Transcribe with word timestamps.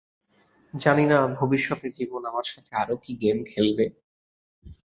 জানি 0.73 1.05
না, 1.05 1.27
ভবিষ্যতে 1.39 1.87
জীবন 1.89 2.21
আমার 2.25 2.45
সাথে, 2.45 2.71
আরও 2.75 2.95
কি 2.97 3.11
গেম 3.15 3.37
খেলবে। 3.45 3.85